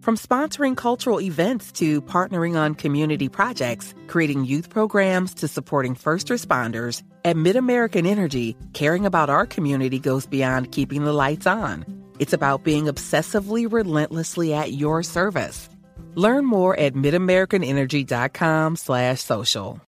[0.00, 6.28] From sponsoring cultural events to partnering on community projects, creating youth programs to supporting first
[6.28, 11.84] responders, at MidAmerican Energy, caring about our community goes beyond keeping the lights on.
[12.18, 15.68] It's about being obsessively relentlessly at your service.
[16.14, 19.80] Learn more at midamericanenergy.com/social.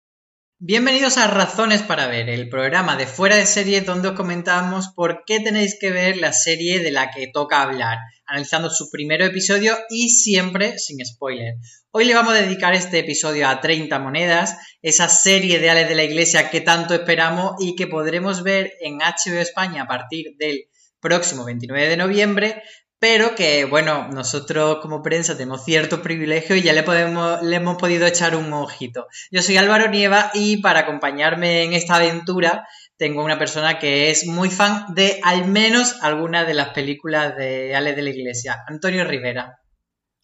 [0.64, 5.24] Bienvenidos a Razones para Ver, el programa de fuera de serie donde os comentamos por
[5.26, 7.98] qué tenéis que ver la serie de la que toca hablar,
[8.32, 11.56] analizando su primer episodio y siempre sin spoiler.
[11.90, 15.94] Hoy le vamos a dedicar este episodio a 30 monedas, esa serie de Ales de
[15.94, 20.62] la Iglesia que tanto esperamos y que podremos ver en HBO España a partir del
[20.98, 22.62] próximo 29 de noviembre,
[22.98, 27.76] pero que, bueno, nosotros como prensa tenemos ciertos privilegios y ya le, podemos, le hemos
[27.76, 29.08] podido echar un ojito.
[29.30, 32.66] Yo soy Álvaro Nieva y para acompañarme en esta aventura
[33.02, 37.74] tengo una persona que es muy fan de al menos alguna de las películas de
[37.74, 39.58] Ale de la Iglesia, Antonio Rivera.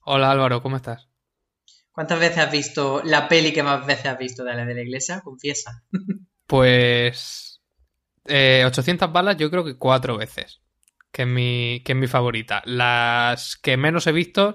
[0.05, 1.09] Hola Álvaro, ¿cómo estás?
[1.91, 4.83] ¿Cuántas veces has visto la peli que más veces has visto de Ale de la
[4.83, 5.21] Iglesia?
[5.25, 5.83] Confiesa.
[6.47, 7.61] Pues...
[8.25, 10.62] Eh, 800 balas yo creo que cuatro veces
[11.10, 12.62] que es mi, que es mi favorita.
[12.65, 14.55] Las que menos he visto,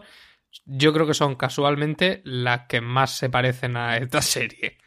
[0.63, 4.77] yo creo que son casualmente las que más se parecen a esta serie.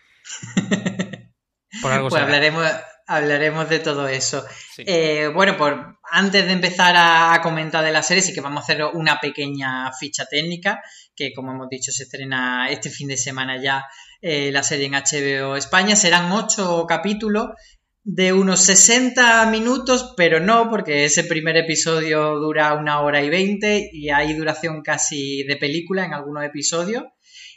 [1.82, 2.64] Por algo pues hablaremos,
[3.06, 4.44] hablaremos de todo eso.
[4.78, 8.64] Eh, bueno, por, antes de empezar a, comentar de la serie, sí que vamos a
[8.64, 10.82] hacer una pequeña ficha técnica,
[11.14, 13.84] que como hemos dicho se estrena este fin de semana ya
[14.20, 15.96] eh, la serie en HBO España.
[15.96, 17.50] Serán ocho capítulos
[18.02, 23.88] de unos 60 minutos, pero no, porque ese primer episodio dura una hora y veinte
[23.92, 27.04] y hay duración casi de película en algunos episodios.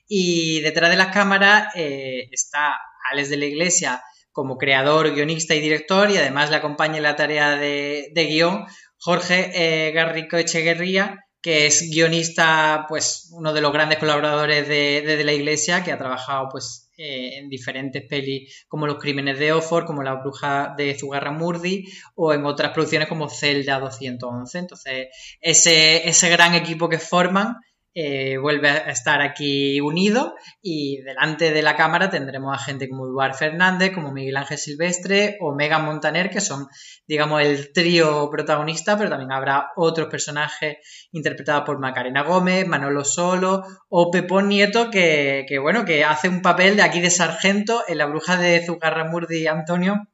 [0.07, 2.75] Y detrás de las cámaras eh, está
[3.11, 4.01] Alex de la Iglesia
[4.31, 8.65] como creador, guionista y director, y además le acompaña en la tarea de, guion
[8.97, 15.15] Jorge eh, Garrico Echeguerría, que es guionista, pues uno de los grandes colaboradores de, de,
[15.15, 19.53] de la Iglesia, que ha trabajado pues eh, en diferentes pelis como Los Crímenes de
[19.53, 21.85] Oxford, como La Bruja de Zugarramurdi
[22.15, 24.57] o en otras producciones como Zelda 211.
[24.57, 25.07] Entonces,
[25.39, 27.55] ese, ese gran equipo que forman
[27.95, 33.07] eh, vuelve a estar aquí unido y delante de la cámara tendremos a gente como
[33.07, 36.67] Eduard Fernández, como Miguel Ángel Silvestre o Megan Montaner, que son,
[37.07, 40.77] digamos, el trío protagonista, pero también habrá otros personajes
[41.11, 46.75] interpretados por Macarena Gómez, Manolo Solo o Pepón Nieto, que, bueno, que hace un papel
[46.75, 50.07] de aquí de sargento en la bruja de Zugarramurdi Antonio.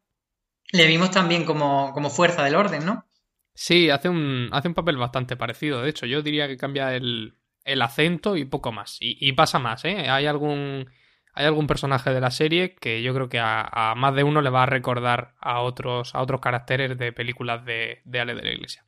[0.72, 3.06] Le vimos también como, como fuerza del orden, ¿no?
[3.54, 5.82] Sí, hace un, hace un papel bastante parecido.
[5.82, 7.36] De hecho, yo diría que cambia el,
[7.66, 8.98] el acento y poco más.
[9.00, 10.10] Y, pasa más, ¿eh?
[10.10, 10.90] Hay algún,
[11.34, 14.50] hay algún personaje de la serie que yo creo que a, más de uno le
[14.50, 18.52] va a recordar a otros, a otros caracteres de películas de, de Ale de la
[18.54, 18.86] Iglesia.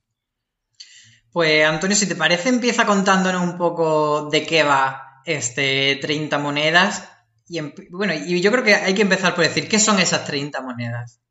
[1.32, 7.12] Pues Antonio, si te parece, empieza contándonos un poco de qué va este 30 monedas.
[7.48, 7.60] Y
[7.90, 11.22] bueno, y yo creo que hay que empezar por decir, ¿qué son esas 30 monedas?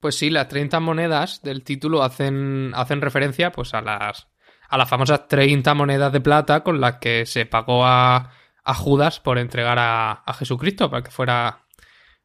[0.00, 4.28] Pues sí, las 30 monedas del título hacen, hacen referencia pues a las,
[4.68, 8.32] a las famosas 30 monedas de plata con las que se pagó a,
[8.62, 11.64] a Judas por entregar a, a, Jesucristo para que fuera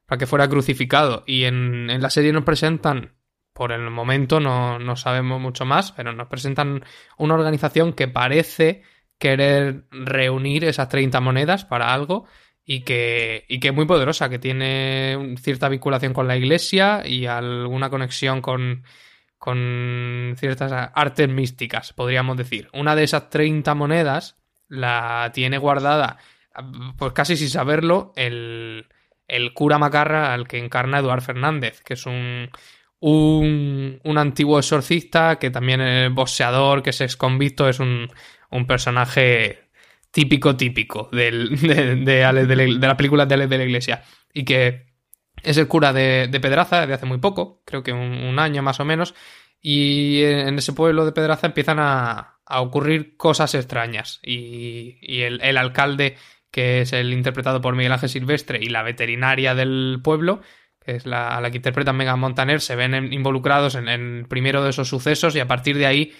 [0.05, 1.23] para que fuera crucificado.
[1.25, 3.15] Y en, en la serie nos presentan,
[3.53, 6.83] por el momento no, no, sabemos mucho más, pero nos presentan
[7.17, 8.83] una organización que parece
[9.17, 12.25] querer reunir esas 30 monedas para algo
[12.65, 17.25] y que, y que es muy poderosa, que tiene cierta vinculación con la iglesia y
[17.25, 18.83] alguna conexión con,
[19.43, 22.69] con ciertas artes místicas, podríamos decir.
[22.71, 24.37] Una de esas 30 monedas
[24.69, 26.17] la tiene guardada,
[26.97, 28.87] pues casi sin saberlo, el,
[29.27, 32.51] el cura Macarra al que encarna Eduard Fernández, que es un,
[33.01, 38.09] un, un antiguo exorcista, que también es boxeador, que es exconvicto, es un,
[38.49, 39.67] un personaje
[40.09, 41.31] típico, típico de,
[42.01, 44.03] de, de, la película de Alex de la Iglesia.
[44.33, 44.92] Y que
[45.43, 48.85] es el cura de, Pedraza de hace muy poco, creo que un, año más o
[48.85, 49.13] menos.
[49.61, 54.19] Y en ese pueblo de Pedraza empiezan a, a ocurrir cosas extrañas.
[54.23, 56.17] Y, y el, alcalde,
[56.51, 60.41] que es el interpretado por Miguel Ángel Silvestre, y la veterinaria del pueblo,
[60.83, 64.71] que es la, la que interpreta Megan Montaner, se ven involucrados en, el primero de
[64.71, 66.13] esos sucesos y a partir de ahí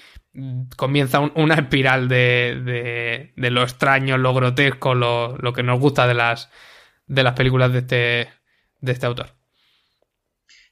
[0.78, 6.16] comienza una espiral de, de, lo extraño, lo grotesco, lo, lo, que nos gusta de
[6.16, 6.50] las,
[7.06, 8.30] de las películas de este,
[8.84, 9.36] de este autor.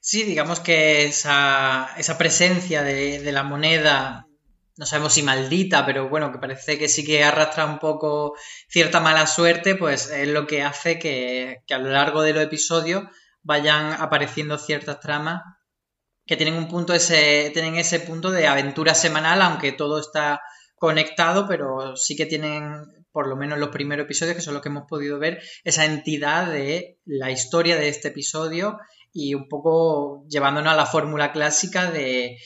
[0.01, 4.27] Sí, digamos que esa, esa presencia de, la moneda,
[4.75, 8.35] no sabemos si maldita, pero bueno, que parece que sí que arrastra un poco
[8.67, 12.43] cierta mala suerte, pues es lo que hace que, que a lo largo de los
[12.43, 13.03] episodios
[13.43, 15.41] vayan apareciendo ciertas tramas
[16.25, 20.41] que tienen un punto ese, tienen ese punto de aventura semanal, aunque todo está
[20.75, 24.69] conectado, pero sí que tienen, por lo menos los primeros episodios, que son los que
[24.69, 28.77] hemos podido ver, esa entidad de la historia de este episodio
[29.13, 32.37] y un poco llevándonos a la fórmula clásica de,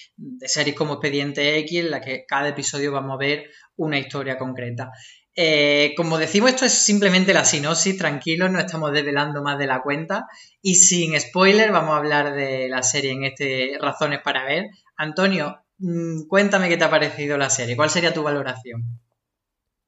[0.41, 4.89] series como Expediente X, en la que cada episodio vamos a ver una historia concreta.
[5.37, 9.81] Eh, como decimos, esto es simplemente la sinopsis, tranquilos, no estamos desvelando más de la
[9.81, 10.25] cuenta.
[10.61, 14.65] Y sin spoiler, vamos a hablar de la serie en este Razones para ver.
[14.95, 19.04] Antonio, mm, cuéntame qué te ha parecido la serie, ¿cuál sería tu valoración?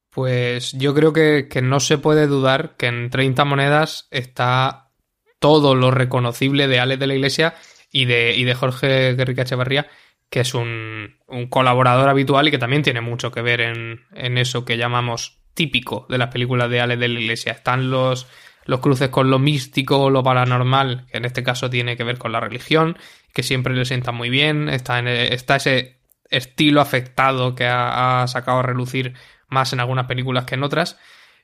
[0.09, 4.92] Pues yo creo que, no se puede dudar que en 30 monedas está
[5.39, 7.56] todo lo reconocible de Alex de la Iglesia
[7.92, 9.88] y de, y de Jorge Guerrica Echevarría,
[10.30, 11.18] que es un,
[11.50, 16.06] colaborador habitual y que también tiene mucho que ver en, en eso que llamamos típico
[16.10, 17.51] de las películas de Alex de la Iglesia.
[17.51, 18.27] Están los,
[18.68, 22.31] los cruces con lo místico lo paranormal, que en este caso tiene que ver con
[22.31, 22.98] la religión,
[23.33, 24.69] que siempre le sienta muy bien.
[24.69, 29.13] Está, en, está ese estilo afectado que ha, sacado a relucir
[29.47, 30.97] más en algunas películas que en otras.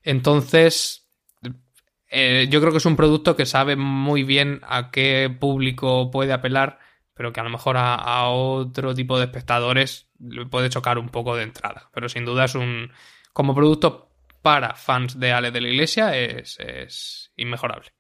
[0.04, 1.04] Entonces,
[2.16, 6.32] eh, yo creo que es un producto que sabe muy bien a qué público puede
[6.32, 6.78] apelar,
[7.16, 11.36] pero que a lo mejor a, otro tipo de espectadores le puede chocar un poco
[11.36, 11.90] de entrada.
[11.92, 12.92] Pero sin duda es un,
[13.34, 14.12] como producto
[14.44, 17.94] para fans de Ale de la Iglesia es, inmejorable.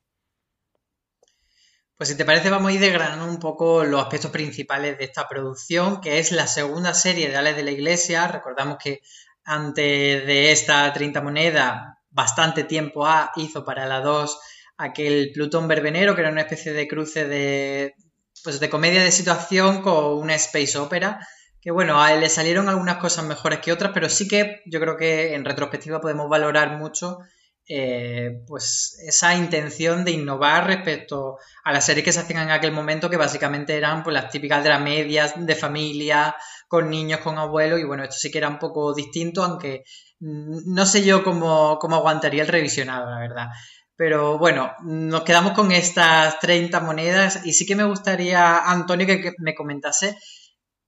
[1.98, 5.28] Pues si te parece vamos a ir desgranando un poco los aspectos principales de esta
[5.28, 8.28] producción, que es la segunda serie de Ale de la Iglesia.
[8.28, 9.02] Recordamos que
[9.46, 14.40] antes de esta 30 moneda, bastante tiempo A hizo para la 2
[14.78, 17.96] aquel Plutón Verbenero, que era una especie de cruce de,
[18.44, 21.20] pues de comedia de situación con una space opera
[21.64, 24.98] que bueno, a le salieron algunas cosas mejores que otras, pero sí que yo creo
[24.98, 27.20] que en retrospectiva podemos valorar mucho
[27.68, 32.72] eh, pues esa intención de innovar respecto a las series que se hacían en aquel
[32.72, 36.36] momento, que básicamente eran pues, las típicas de medias de familia,
[36.68, 39.84] con niños, con abuelos, y bueno, esto sí que era un poco distinto, aunque
[40.20, 43.48] no sé yo cómo, cómo aguantaría el revisionado, la verdad.
[43.96, 49.34] Pero bueno, nos quedamos con estas 30 monedas y sí que me gustaría, Antonio, que
[49.38, 50.18] me comentase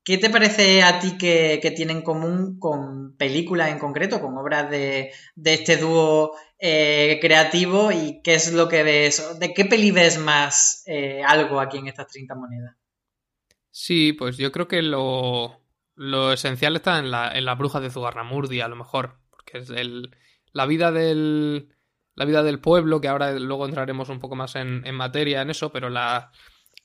[0.05, 4.69] ¿Qué te parece a ti que, tiene en común con películas en concreto, con obras
[4.69, 5.11] de,
[5.43, 9.39] este dúo eh, creativo y qué es lo que ves?
[9.39, 12.75] ¿De qué peli ves más eh, algo aquí en estas 30 monedas?
[13.71, 15.63] Sí, pues yo creo que lo,
[16.31, 20.15] esencial está en la, en la bruja de Zugarramurdi, a lo mejor, porque es el,
[20.51, 21.69] la vida del
[22.13, 25.71] la vida del pueblo, que ahora luego entraremos un poco más en materia en eso,
[25.71, 26.31] pero la,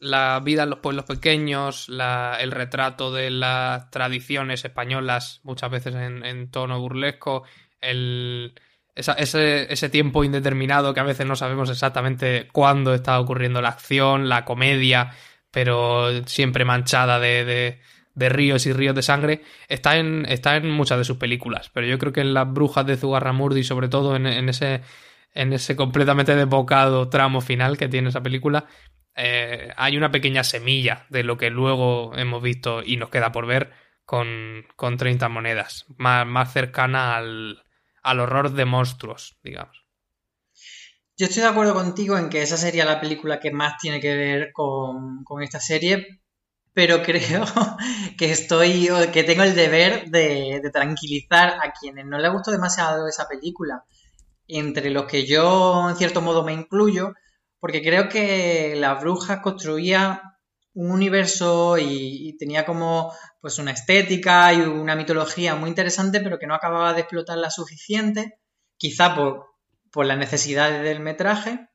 [0.00, 6.50] la vida en los pueblos pequeños, el retrato de las tradiciones españolas, muchas veces en,
[6.50, 7.44] tono burlesco,
[7.82, 8.54] el,
[8.94, 14.46] ese, tiempo indeterminado que a veces no sabemos exactamente cuándo está ocurriendo la acción, la
[14.46, 15.12] comedia,
[15.50, 17.78] pero siempre manchada de,
[18.14, 21.70] de, ríos y ríos de sangre, está en, está en muchas de sus películas.
[21.74, 24.80] Pero yo creo que en Las Brujas de Zugarramurdi, sobre todo en, en ese
[25.34, 28.66] en ese completamente desbocado tramo final que tiene esa película,
[29.14, 33.46] eh, hay una pequeña semilla de lo que luego hemos visto y nos queda por
[33.46, 33.72] ver
[34.04, 37.62] con, con 30 monedas, más, más cercana al,
[38.02, 39.84] al horror de monstruos, digamos.
[41.16, 44.16] Yo estoy de acuerdo contigo en que esa sería la película que más tiene que
[44.16, 46.22] ver con, con esta serie,
[46.72, 47.44] pero creo
[48.16, 53.28] que estoy, que tengo el deber de, tranquilizar a quienes no les gustó demasiado esa
[53.28, 53.84] película,
[54.48, 57.12] entre los que yo en cierto modo me incluyo,
[57.60, 60.22] porque creo que la bruja construía
[60.74, 66.46] un universo y, tenía como pues una estética y una mitología muy interesante, pero que
[66.46, 68.38] no acababa de explotar la suficiente,
[68.78, 69.46] quizá por,
[69.92, 71.68] por las necesidades del metraje.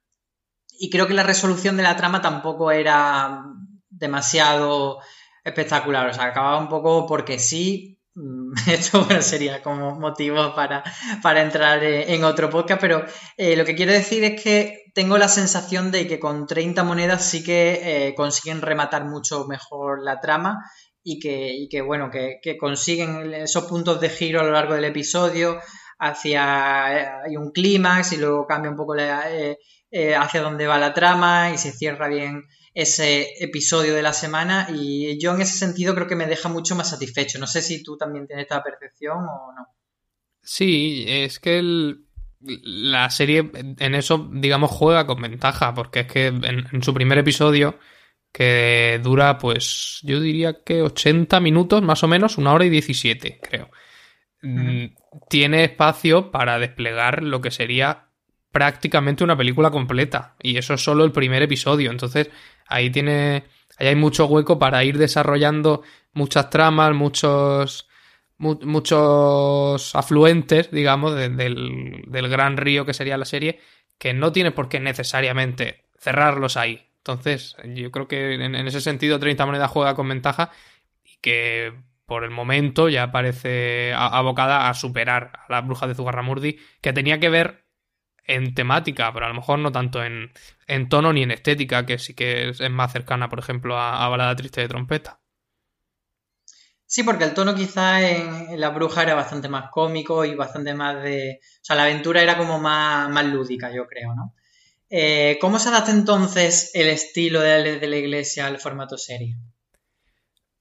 [0.80, 3.44] Y creo que la resolución de la trama tampoco era
[3.90, 5.00] demasiado
[5.44, 6.10] espectacular.
[6.10, 7.95] O sea, acababa un poco porque sí.
[8.68, 10.84] Esto sería como motivo para,
[11.22, 13.06] para entrar en otro podcast, pero
[13.36, 17.26] eh, lo que quiero decir es que tengo la sensación de que con 30 monedas
[17.26, 20.64] sí que eh, consiguen rematar mucho mejor la trama
[21.04, 25.60] y que, que bueno, que, consiguen esos puntos de giro a lo largo del episodio
[26.00, 31.52] hacia eh, hay un clímax y luego cambia un poco hacia dónde va la trama
[31.52, 32.44] y se cierra bien
[32.76, 36.76] ese episodio de la semana y yo en ese sentido creo que me deja mucho
[36.76, 37.40] más satisfecho.
[37.40, 39.68] No sé si tú también tienes esta percepción o no.
[40.44, 41.96] Sí, es que
[42.42, 47.80] la serie en eso, digamos, juega con ventaja, porque es que en, su primer episodio,
[48.32, 53.40] que dura, pues, yo diría que 80 minutos, más o menos, una hora y 17,
[53.42, 53.72] creo.
[54.42, 54.88] Mm,
[55.30, 58.05] tiene espacio para desplegar lo que sería
[58.56, 60.38] prácticamente una película completa.
[60.42, 61.92] Y eso es solo el primer episodio.
[61.92, 62.30] Entonces,
[62.68, 63.44] ahí tiene.
[63.78, 65.82] Ahí hay mucho hueco para ir desarrollando
[66.14, 67.90] muchas tramas, muchos.
[68.38, 73.60] muchos afluentes, digamos, del, del gran río que sería la serie,
[73.98, 76.88] que no tiene por qué necesariamente cerrarlos ahí.
[77.00, 80.52] Entonces, yo creo que en, ese sentido 30 monedas juega con ventaja
[81.04, 81.74] y que
[82.06, 87.20] por el momento ya parece abocada a superar a la bruja de Zugarramurdi, que tenía
[87.20, 87.65] que ver
[88.28, 90.32] en temática, pero a lo mejor no tanto en,
[90.90, 94.62] tono ni en estética, que sí que es, más cercana, por ejemplo, a, Balada Triste
[94.62, 95.20] de Trompeta.
[96.88, 101.02] Sí, porque el tono quizá en, La Bruja era bastante más cómico y bastante más
[101.04, 101.40] de...
[101.42, 104.36] O sea, la aventura era como más, más lúdica, yo creo, ¿no?
[104.90, 109.36] Eh, ¿Cómo se adapta entonces el estilo de, de la iglesia al formato serie?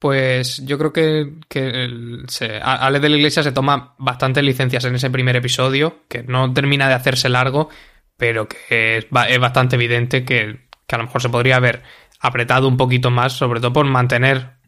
[0.04, 5.08] Pues yo creo que, que Ale de la Iglesia se toma bastantes licencias en ese
[5.08, 7.70] primer episodio, que no termina de hacerse largo,
[8.18, 11.84] pero que es, bastante evidente que, a lo mejor se podría haber
[12.20, 14.58] apretado un poquito más, sobre todo por mantener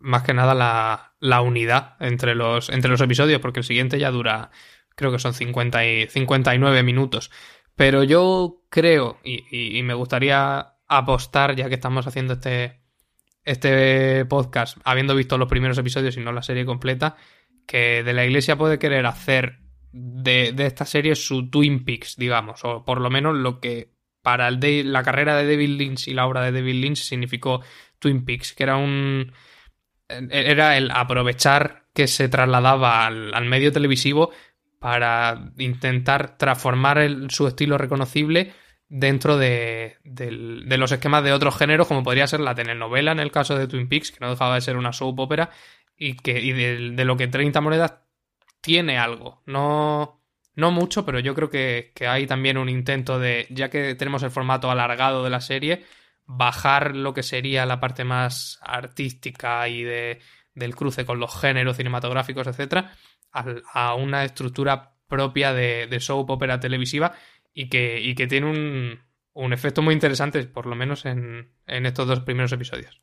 [0.00, 0.54] más que nada
[1.20, 4.52] la, unidad entre los, entre los episodios, porque el siguiente ya dura,
[4.96, 7.30] creo que son 50 y 59 minutos.
[7.76, 12.87] Pero yo creo, y me gustaría apostar, ya que estamos haciendo este,
[13.48, 17.16] este podcast, habiendo visto los primeros episodios y no la serie completa,
[17.66, 19.60] que de la iglesia puede querer hacer
[19.92, 24.60] de, esta serie su Twin Peaks, digamos, o por lo menos lo que para el
[24.60, 27.62] de, la carrera de David Lynch y la obra de David Lynch significó
[27.98, 29.32] Twin Peaks, que era un
[30.08, 34.30] era el aprovechar que se trasladaba al, medio televisivo
[34.78, 38.52] para intentar transformar su estilo reconocible
[38.88, 43.56] dentro de, los esquemas de otros géneros, como podría ser la telenovela en el caso
[43.56, 45.50] de Twin Peaks, que no dejaba de ser una soap opera,
[45.96, 47.94] y, que, y de, lo que 30 monedas
[48.60, 49.42] tiene algo.
[49.46, 50.22] No,
[50.54, 54.30] no mucho, pero yo creo que, hay también un intento de, ya que tenemos el
[54.30, 55.84] formato alargado de la serie,
[56.24, 60.20] bajar lo que sería la parte más artística y de,
[60.54, 62.92] del cruce con los géneros cinematográficos, etcétera,
[63.32, 67.14] a, una estructura propia de, de soap opera televisiva
[67.52, 69.00] y que, y que tiene un,
[69.32, 73.00] un, efecto muy interesante, por lo menos en, en estos dos primeros episodios.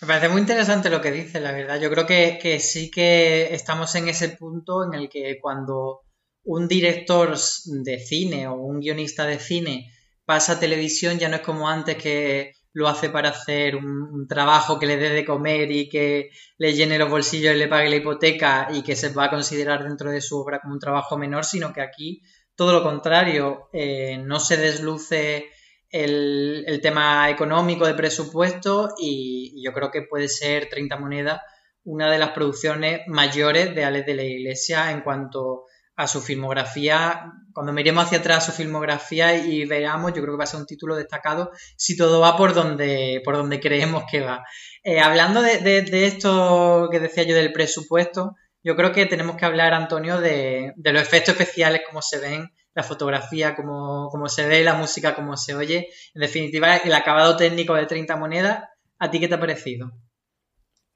[0.00, 1.80] Me parece muy interesante lo que dice, la verdad.
[1.80, 6.00] Yo creo que, que, sí que estamos en ese punto en el que cuando
[6.44, 7.36] un director
[7.66, 9.92] de cine o un guionista de cine
[10.24, 14.78] pasa a televisión ya no es como antes que lo hace para hacer un, trabajo
[14.78, 17.96] que le dé de comer y que le llene los bolsillos y le pague la
[17.96, 21.44] hipoteca y que se va a considerar dentro de su obra como un trabajo menor,
[21.44, 22.22] sino que aquí
[22.54, 25.50] todo lo contrario, eh, no se desluce
[25.92, 31.40] el, tema económico de presupuesto y, yo creo que puede ser 30 monedas
[31.84, 35.64] una de las producciones mayores de Alex de la Iglesia en cuanto
[35.96, 37.32] a su filmografía.
[37.52, 40.66] Cuando miremos hacia atrás su filmografía y veamos, yo creo que va a ser un
[40.66, 44.44] título destacado si todo va por donde, por donde creemos que va.
[44.84, 49.44] Eh, hablando de, de, esto que decía yo del presupuesto, yo creo que tenemos que
[49.44, 54.74] hablar, Antonio, de, los efectos especiales, cómo se ven, la fotografía, cómo, se ve, la
[54.74, 55.88] música, cómo se oye.
[56.14, 58.64] En definitiva, el acabado técnico de 30 monedas.
[58.98, 59.92] ¿A ti qué te ha parecido?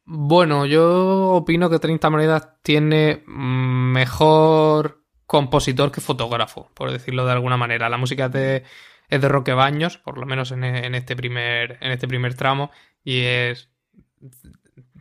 [0.04, 7.56] Bueno, yo opino que 30 monedas tiene mejor compositor que fotógrafo, por decirlo de alguna
[7.56, 7.88] manera.
[7.88, 10.62] La música es de Roque Baños, por lo menos en,
[10.94, 12.70] este primer, en este primer tramo,
[13.02, 13.70] y es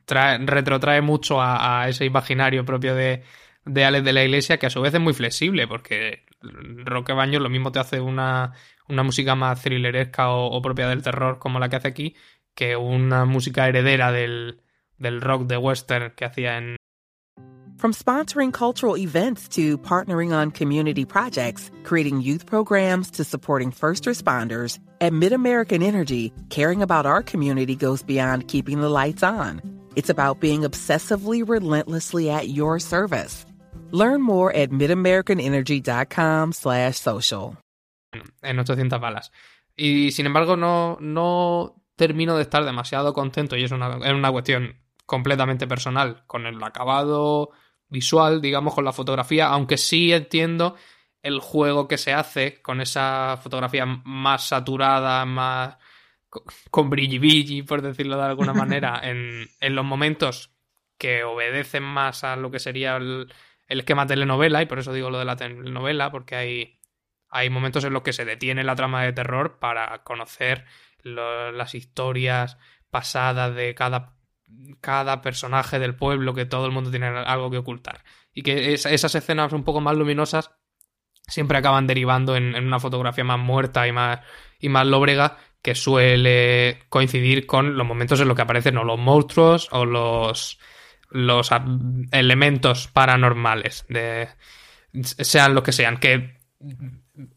[0.08, 3.24] retrotrae mucho a, ese imaginario propio de,
[3.66, 7.42] de Alex de la Iglesia, que a su vez es muy flexible, porque Roque Baños
[7.42, 8.54] lo mismo te hace una,
[8.88, 12.16] una música más thrilleresca o, propia del terror como la que hace aquí,
[12.54, 14.62] que una música heredera del,
[14.98, 16.76] del rock de western que hacía en
[17.78, 24.06] From sponsoring cultural events to partnering on community projects, creating youth programs to supporting first
[24.06, 29.62] responders, at MidAmerican Energy, caring about our community goes beyond keeping the lights on.
[29.96, 33.46] It's about being obsessively relentlessly at your service.
[33.92, 37.58] Learn more at midamericanenergy.com slash social.
[38.42, 39.32] En 800 balas.
[39.76, 44.32] Y sin embargo no, no termino de estar demasiado contento y es una, es una
[44.32, 44.76] cuestión
[45.06, 47.52] completamente personal con el acabado
[47.88, 50.76] visual, digamos, con la fotografía, aunque sí entiendo
[51.22, 55.78] el juego que se hace con esa fotografía más saturada, más
[56.72, 60.52] con brilli por decirlo de alguna manera, en, en, los momentos
[60.98, 63.34] que obedecen más a lo que sería el,
[63.68, 66.80] el, esquema telenovela, y por eso digo lo de la telenovela, porque hay,
[67.30, 70.66] hay momentos en los que se detiene la trama de terror para conocer
[71.04, 72.58] las historias
[72.90, 74.16] pasadas de cada,
[74.82, 78.04] cada personaje del pueblo, que todo el mundo tiene algo que ocultar.
[78.34, 80.52] Y que esas escenas un poco más luminosas
[81.28, 84.22] siempre acaban derivando en, en, una fotografía más muerta y más,
[84.60, 89.00] y más lóbrega que suele coincidir con los momentos en los que aparecen o los
[89.00, 90.60] monstruos o los,
[91.10, 91.50] los
[92.12, 93.88] elementos paranormales,
[95.02, 96.38] sean lo que sean, que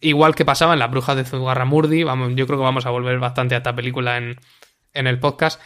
[0.00, 3.18] igual que pasaba en Las Brujas de Zugarramurdi, vamos, yo creo que vamos a volver
[3.18, 4.36] bastante a esta película en,
[4.92, 5.58] en el podcast,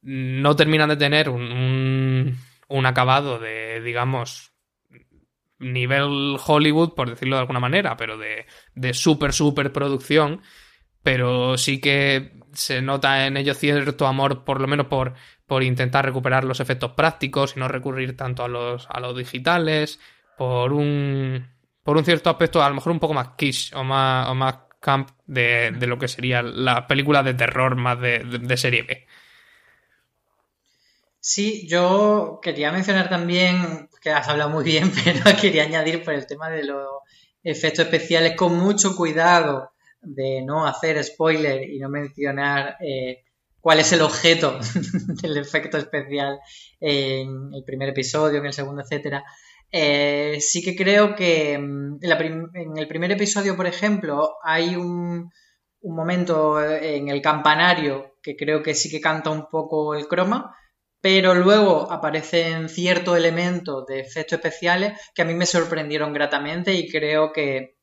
[0.00, 4.52] no terminan de tener un, un acabado de, digamos,
[5.58, 10.40] nivel Hollywood, por decirlo de alguna manera, pero de, de super, super producción
[11.02, 15.14] pero sí que se nota en ello cierto amor, por lo menos por,
[15.46, 20.00] por intentar recuperar los efectos prácticos y no recurrir tanto a los, a los digitales,
[20.36, 21.48] por un,
[21.82, 24.54] por un cierto aspecto a lo mejor un poco más quiche o más, o más
[24.80, 29.06] camp de, de lo que sería la película de terror más de, de, serie B.
[31.20, 36.26] Sí, yo quería mencionar también, que has hablado muy bien, pero quería añadir por el
[36.26, 36.88] tema de los
[37.42, 39.72] efectos especiales con mucho cuidado
[40.02, 43.24] de no hacer spoiler y no mencionar eh,
[43.60, 44.58] cuál es el objeto
[45.22, 46.38] del efecto especial
[46.80, 49.24] en el primer episodio, en el segundo, etcétera.
[49.72, 55.30] Eh, sí que creo que mm, en, el primer episodio, por ejemplo, hay un,
[55.80, 60.54] un, momento en el campanario que creo que sí que canta un poco el croma,
[61.00, 66.90] pero luego aparecen ciertos elementos de efectos especiales que a mí me sorprendieron gratamente y
[66.90, 67.76] creo que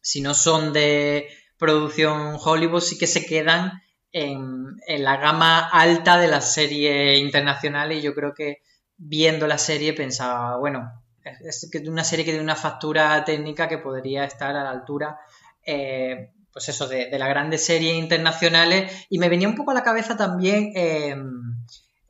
[0.00, 6.28] si no son de producción Hollywood sí que se quedan en, la gama alta de
[6.28, 8.62] las series internacionales y yo creo que
[8.96, 10.90] viendo la serie pensaba, bueno,
[11.22, 15.18] es una serie que tiene una factura técnica que podría estar a la altura,
[15.64, 19.82] eh, pues eso, de, las grandes series internacionales y me venía un poco a la
[19.82, 21.56] cabeza también em,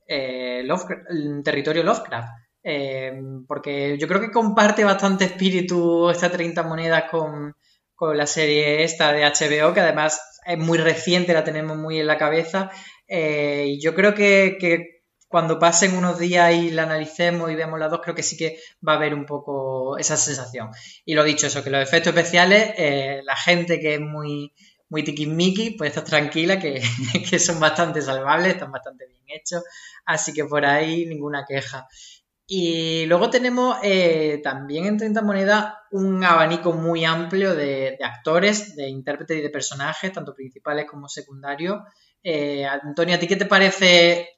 [0.06, 2.28] eh, el territorio Lovecraft.
[2.62, 7.54] Em, porque yo creo que comparte bastante espíritu esta 30 monedas con,
[7.98, 12.06] con la serie esta de HBO, que además es muy reciente, la tenemos muy en
[12.06, 12.70] la cabeza.
[13.08, 17.90] Eh, y yo creo que, cuando pasen unos días y la analicemos y veamos las
[17.90, 20.70] dos, creo que sí que va a haber un poco esa sensación.
[21.04, 24.52] Y lo dicho, eso, que los efectos especiales, eh, la gente que es muy,
[24.88, 26.80] muy tiquismiqui, pues está tranquila, que,
[27.28, 29.64] que son bastante salvables, están bastante bien hechos.
[30.06, 31.88] Así que por ahí ninguna queja.
[32.50, 38.88] Y luego tenemos eh, también en 30 monedas un abanico muy amplio de, actores, de
[38.88, 41.80] intérpretes y de personajes, tanto principales como secundarios.
[42.22, 44.30] Eh, Antonio, ¿a ti qué te parece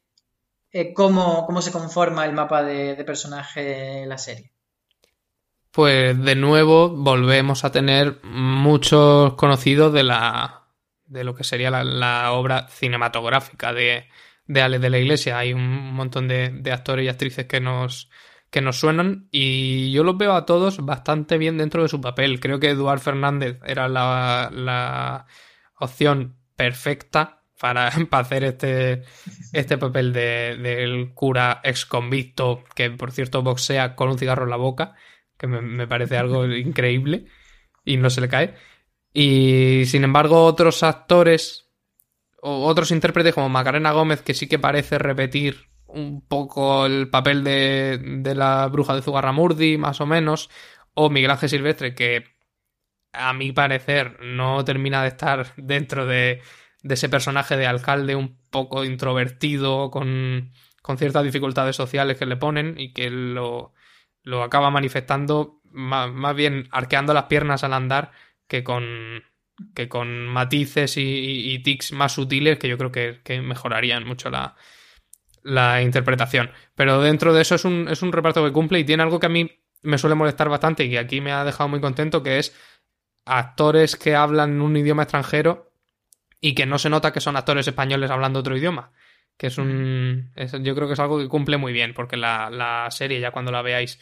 [0.72, 3.64] eh, cómo, se conforma el mapa de, personajes
[4.02, 4.50] en la serie?
[5.70, 10.66] Pues de nuevo volvemos a tener muchos conocidos de la
[11.06, 14.08] de lo que sería la obra cinematográfica de,
[14.50, 15.38] de Ale de la Iglesia.
[15.38, 18.10] Hay un montón de, actores y actrices que nos,
[18.50, 22.40] que nos suenan y yo los veo a todos bastante bien dentro de su papel.
[22.40, 25.26] Creo que Eduard Fernández era la, la
[25.78, 29.04] opción perfecta para, hacer este,
[29.52, 34.50] este papel del de, cura ex convicto que por cierto boxea con un cigarro en
[34.50, 34.96] la boca,
[35.38, 37.26] que me, me parece algo increíble
[37.84, 38.56] y no se le cae.
[39.14, 41.69] Y sin embargo otros actores
[42.40, 47.98] otros intérpretes como Macarena Gómez, que sí que parece repetir un poco el papel de,
[47.98, 50.50] de la bruja de Zugarramurdi, más o menos,
[50.94, 52.24] o Miguel Ángel Silvestre, que
[53.12, 56.42] a mi parecer no termina de estar dentro de,
[56.82, 62.36] de ese personaje de alcalde un poco introvertido, con, con ciertas dificultades sociales que le
[62.36, 63.74] ponen y que lo,
[64.22, 68.12] lo acaba manifestando más, más, bien arqueando las piernas al andar
[68.46, 69.22] que con,
[69.74, 74.56] que con matices y, tics más sutiles que yo creo que, mejorarían mucho la,
[75.42, 76.50] la, interpretación.
[76.74, 79.26] Pero dentro de eso es un, es un reparto que cumple y tiene algo que
[79.26, 79.50] a mí
[79.82, 82.54] me suele molestar bastante y que aquí me ha dejado muy contento, que es
[83.24, 85.72] actores que hablan un idioma extranjero
[86.40, 88.92] y que no se nota que son actores españoles hablando otro idioma.
[89.36, 90.32] Que es un.
[90.36, 93.50] yo creo que es algo que cumple muy bien, porque la, la serie, ya cuando
[93.50, 93.98] la veáis,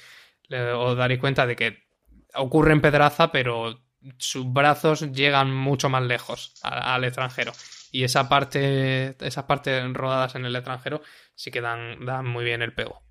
[0.50, 1.84] os daréis cuenta de que
[2.34, 3.87] ocurre en Pedraza, pero
[4.18, 7.52] sus brazos llegan mucho más lejos al extranjero.
[7.90, 11.02] Y esa parte, esas partes rodadas en el extranjero
[11.34, 13.02] sí que dan, muy bien el pego.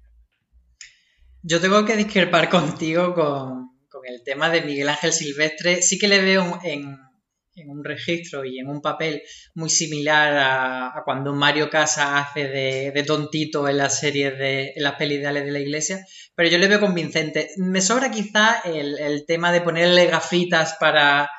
[1.42, 5.82] Yo tengo que discrepar contigo con, el tema de Miguel Ángel Silvestre.
[5.82, 6.98] Sí que le veo en,
[7.66, 9.24] un registro y en un papel
[9.56, 14.96] muy similar a, cuando Mario Casa hace de, tontito en las series de en las
[14.96, 17.50] pelis de de la Iglesia, pero yo le veo convincente.
[17.58, 21.30] Me sobra quizá el, tema de ponerle gafitas para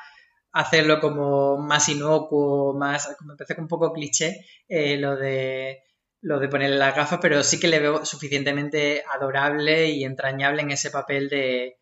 [0.51, 5.83] hacerlo como más inocuo, más, me parece un poco cliché, eh, lo de
[6.21, 10.71] lo de ponerle las gafas, pero sí que le veo suficientemente adorable y entrañable en
[10.71, 11.78] ese papel de,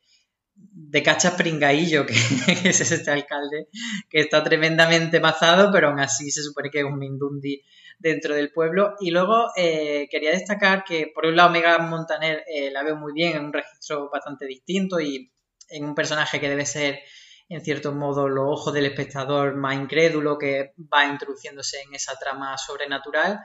[0.87, 3.67] de cachas pringaillo que, es este alcalde,
[4.09, 7.61] que está tremendamente mazado, pero aún así se supone que es un Mindundi
[7.99, 8.95] dentro del pueblo.
[8.99, 13.13] Y luego eh, quería destacar que, por un lado, Mega Montaner eh, la veo muy
[13.13, 15.31] bien en un registro bastante distinto y
[15.69, 16.99] en un personaje que debe ser,
[17.49, 22.57] en cierto modo, los ojos del espectador más incrédulo que va introduciéndose en esa trama
[22.57, 23.39] sobrenatural.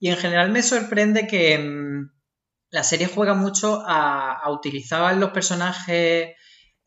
[0.00, 2.10] Y en general me sorprende que mm,
[2.70, 6.34] la serie juega mucho a, a utilizar los personajes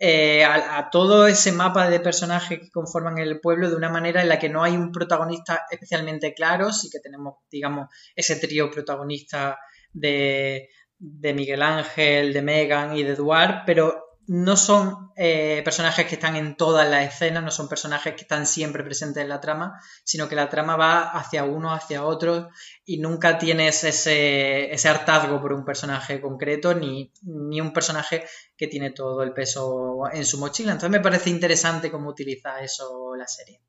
[0.04, 4.30] eh, a, todo ese mapa de personajes que conforman el pueblo de una manera en
[4.30, 9.60] la que no hay un protagonista especialmente claro, sí que tenemos, digamos, ese trío protagonista
[9.94, 16.15] de, de Miguel Ángel, de Megan y de Eduard, pero no son eh, personajes que
[16.15, 19.81] están en todas las escenas, no son personajes que están siempre presentes en la trama,
[20.03, 22.49] sino que la trama va hacia uno, hacia otro,
[22.86, 28.23] y nunca tienes ese, ese hartazgo por un personaje concreto, ni, ni, un personaje
[28.55, 30.71] que tiene todo el peso en su mochila.
[30.71, 33.62] Entonces me parece interesante cómo utiliza eso la serie.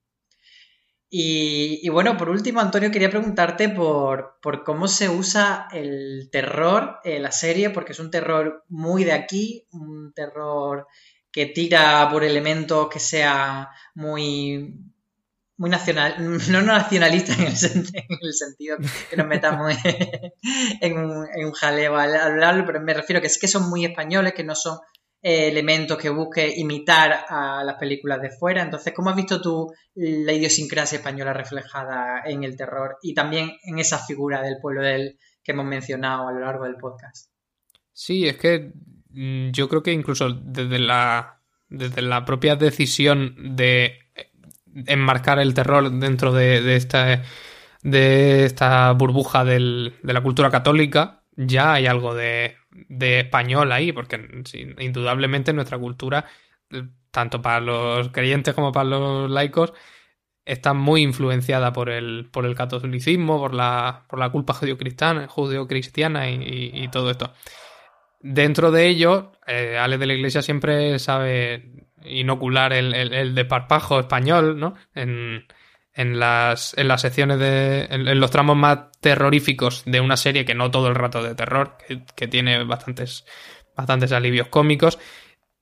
[1.15, 7.31] Y, bueno, por último, Antonio, quería preguntarte por, cómo se usa el terror en la
[7.31, 10.87] serie, porque es un terror muy de aquí, un terror
[11.31, 14.75] que tira por elementos que sea muy,
[15.59, 16.15] muy nacional,
[16.51, 18.79] no nacionalista en el, sentido
[19.11, 19.71] que nos metamos
[20.81, 24.33] en, un, en jaleo al hablarlo, pero me refiero que es que son muy españoles,
[24.33, 24.79] que no son
[25.25, 28.61] eh, elementos que busque imitar a las películas de fuera.
[28.61, 33.79] Entonces, ¿cómo has visto tú la idiosincrasia española reflejada en el terror y también en
[33.79, 37.31] esa figura del pueblo del que hemos mencionado a lo largo del podcast?
[37.93, 38.73] Sí, es que
[39.11, 43.99] mm, yo creo que incluso desde la, desde la propia decisión de
[44.87, 47.23] enmarcar el terror dentro de, esta,
[47.83, 54.21] de esta burbuja de la cultura católica, ya hay algo de, de español ahí, porque
[54.79, 56.27] indudablemente nuestra cultura,
[57.11, 59.73] tanto para los creyentes como para los laicos,
[60.45, 65.29] está muy influenciada por el, por el catolicismo, por la, por la culpa judio-cristiana,
[65.69, 67.33] cristiana y, todo esto.
[68.21, 74.01] Dentro de ello, eh, Ale de la Iglesia siempre sabe inocular el, el, el desparpajo
[74.01, 74.75] español, ¿no?
[75.95, 77.87] En las, en las secciones de.
[77.91, 81.77] En, los tramos más terroríficos de una serie que no todo el rato de terror,
[82.17, 83.25] que, tiene bastantes,
[83.77, 84.99] bastantes alivios cómicos.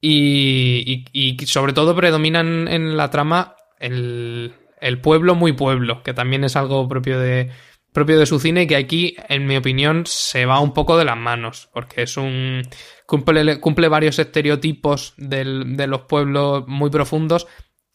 [0.00, 6.44] Y, y, sobre todo predominan en la trama el, el pueblo muy pueblo, que también
[6.44, 7.50] es algo propio de,
[7.92, 11.04] propio de su cine y que aquí, en mi opinión, se va un poco de
[11.04, 12.62] las manos, porque es un...
[13.04, 17.46] cumple, cumple varios estereotipos del, de los pueblos muy profundos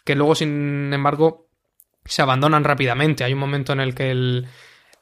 [0.05, 1.49] que luego, sin embargo,
[2.05, 3.23] se abandonan rápidamente.
[3.23, 4.47] Hay un momento en el que el,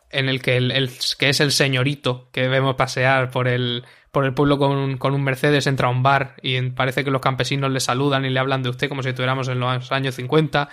[0.10, 4.34] en el que el, que es el señorito que vemos pasear por el, por el
[4.34, 7.80] pueblo con, con, un Mercedes entra a un bar y parece que los campesinos le
[7.80, 10.70] saludan y le hablan de usted como si estuviéramos en los años 50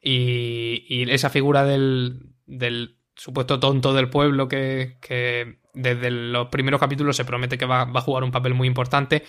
[0.00, 6.80] y, y esa figura del, del supuesto tonto del pueblo que, que, desde los primeros
[6.80, 9.24] capítulos se promete que va, va, a jugar un papel muy importante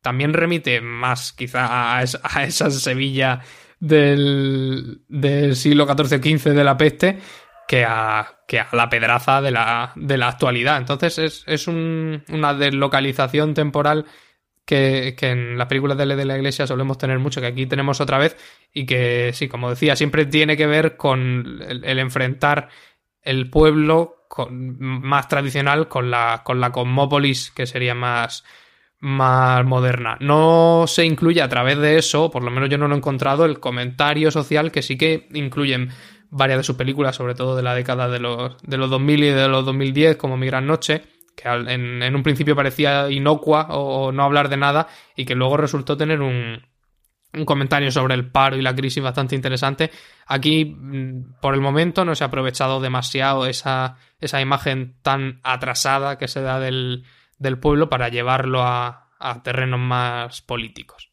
[0.00, 3.42] también remite más quizá a, a esa Sevilla
[3.78, 7.18] del, del siglo XIV XV de la peste
[7.68, 10.78] que a, que a la pedraza de la, de la actualidad.
[10.78, 14.06] Entonces es, es un, una deslocalización temporal
[14.66, 18.18] que, en las películas de, de la iglesia solemos tener mucho, que aquí tenemos otra
[18.18, 18.36] vez,
[18.72, 22.68] y que sí, como decía, siempre tiene que ver con el, enfrentar
[23.22, 28.44] el pueblo más tradicional con la, con la cosmópolis, que sería más,
[29.00, 30.16] más moderna.
[30.20, 33.44] No se incluye a través de eso, por lo menos yo no lo he encontrado,
[33.44, 35.90] el comentario social que sí que incluyen
[36.30, 39.28] varias de sus películas, sobre todo de la década de los, de los 2000 y
[39.28, 41.02] de los 2010, como Mi Gran Noche,
[41.36, 45.96] que en, un principio parecía inocua o, no hablar de nada y que luego resultó
[45.96, 46.62] tener un,
[47.34, 49.90] un comentario sobre el paro y la crisis bastante interesante.
[50.26, 56.16] Aquí, mm, por el momento, no se ha aprovechado demasiado esa, esa imagen tan atrasada
[56.16, 57.04] que se da del,
[57.38, 59.02] del pueblo para llevarlo a,
[59.42, 61.12] terrenos más políticos.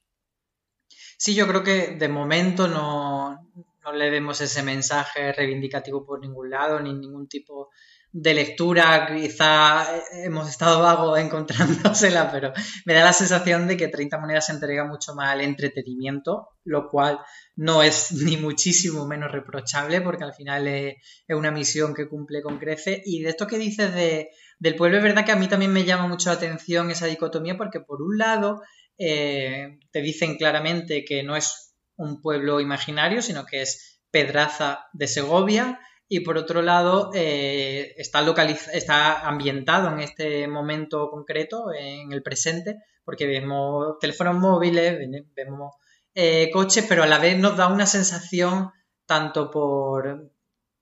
[1.18, 3.50] Sí, yo creo que de momento no,
[3.84, 7.70] no le vemos ese mensaje reivindicativo por ningún lado, ni ningún tipo
[8.14, 9.88] de lectura, quizá
[10.24, 12.54] hemos estado vago encontrándosela, pero
[12.86, 16.90] me da la sensación de que 30 monedas se entrega mucho más al entretenimiento, lo
[16.90, 17.20] cual
[17.56, 20.96] no es ni muchísimo menos reprochable, porque al final es,
[21.28, 23.02] una misión que cumple con crece.
[23.04, 24.30] Y de esto que dices de,
[24.64, 27.58] del pueblo, es verdad que a mí también me llama mucho la atención esa dicotomía,
[27.58, 28.62] porque por un lado
[28.98, 35.08] eh, te dicen claramente que no es un pueblo imaginario, sino que es Pedraza de
[35.08, 38.24] Segovia, y por otro lado eh, está,
[38.72, 44.98] está ambientado en este momento concreto, en el presente, porque vemos teléfonos móviles,
[45.36, 45.76] vemos
[46.16, 48.72] eh, coches, pero a la vez nos da una sensación
[49.06, 50.32] tanto por,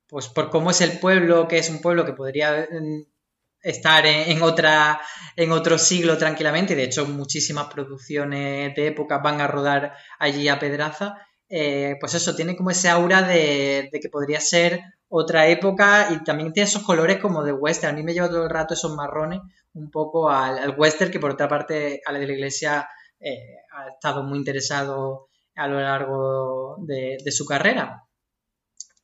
[0.07, 3.10] pues por cómo es el pueblo, que es un pueblo que podría mm,
[3.61, 4.99] estar en, otra,
[5.35, 10.59] en otro siglo tranquilamente, de hecho muchísimas producciones de época van a rodar allí a
[10.59, 11.15] Pedraza,
[11.53, 16.53] eh, pues eso, tiene como ese aura de, que podría ser otra época y también
[16.53, 17.93] tiene esos colores como de western.
[17.93, 19.41] A mí me lleva todo el rato esos marrones
[19.73, 22.87] un poco al, western, que por otra parte a la de la iglesia
[23.19, 28.01] eh, ha estado muy interesado a lo largo de, su carrera.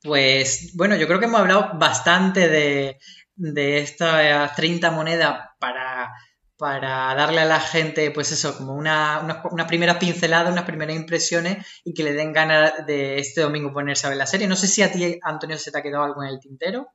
[0.02, 2.98] Pues bueno, yo creo que hemos hablado bastante de,
[3.38, 6.10] de estas 30 monedas para
[6.58, 11.64] para darle a la gente, pues eso, como una, una, primera pincelada, unas primeras impresiones
[11.84, 14.48] y que le den ganas de este domingo ponerse a ver la serie.
[14.48, 16.88] No sé si a ti, Antonio, se te ha quedado algo en el tintero.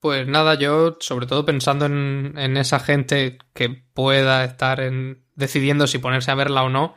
[0.00, 5.96] Pues nada, yo sobre todo pensando en, esa gente que pueda estar en, decidiendo si
[5.96, 6.94] ponerse a verla o no,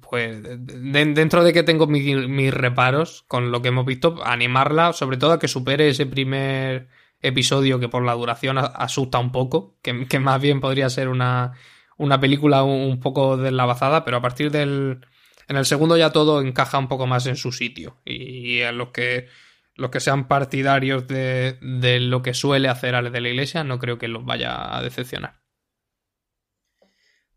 [0.00, 5.32] pues dentro de que tengo mis reparos con lo que hemos visto, animarla sobre todo
[5.32, 6.88] a que supere ese primer
[7.20, 11.52] episodio que por la duración asusta un poco, que, más bien podría ser una,
[11.96, 15.06] una película un, poco deslavazada, pero a partir del...
[15.48, 18.88] En el segundo ya todo encaja un poco más en su sitio y a los
[18.88, 19.28] que
[19.76, 23.78] los que sean partidarios de, de lo que suele hacer Ale de la Iglesia no
[23.78, 25.40] creo que los vaya a decepcionar.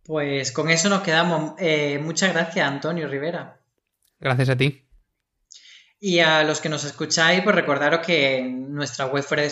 [0.10, 1.54] Pues con eso nos quedamos.
[1.60, 3.62] Eh, muchas gracias, Antonio Rivera.
[4.20, 4.89] Gracias a ti.
[6.02, 9.50] Y a los que nos escucháis, pues recordaros que en nuestra web fuera de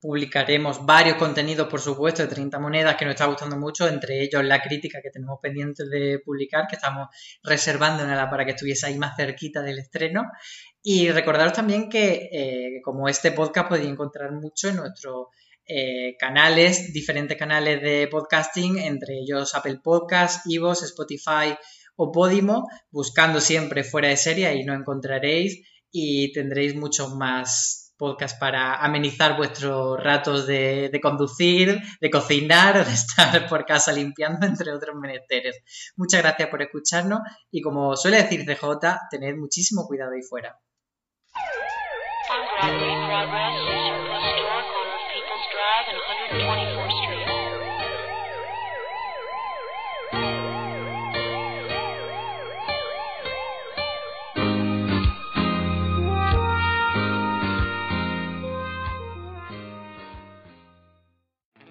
[0.00, 4.42] publicaremos varios contenidos, por supuesto, de 30 monedas que nos está gustando mucho, entre ellos
[4.42, 7.08] la crítica que tenemos pendiente de publicar, que estamos
[7.44, 10.24] reservando para que estuviese ahí más cerquita del estreno.
[10.82, 15.28] Y recordaros también que, eh, como este podcast, podéis encontrar mucho en nuestros
[15.64, 21.56] eh, canales, diferentes canales de podcasting, entre ellos Apple Podcasts, Evox, Spotify,
[22.02, 25.60] o Podimo, buscando siempre fuera de serie y no encontraréis
[25.92, 32.94] y tendréis muchos más podcasts para amenizar vuestros ratos de, conducir, de cocinar o de
[32.94, 35.60] estar por casa limpiando, entre otros menesteres.
[35.96, 38.64] Muchas gracias por escucharnos y como suele decir CJ,
[39.10, 40.58] tened muchísimo cuidado ahí fuera.